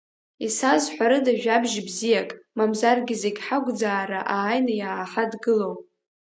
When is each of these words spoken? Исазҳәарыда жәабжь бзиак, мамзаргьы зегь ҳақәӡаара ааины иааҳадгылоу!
Исазҳәарыда 0.45 1.33
жәабжь 1.41 1.77
бзиак, 1.87 2.29
мамзаргьы 2.57 3.15
зегь 3.21 3.39
ҳақәӡаара 3.45 4.19
ааины 4.35 4.73
иааҳадгылоу! 4.79 5.73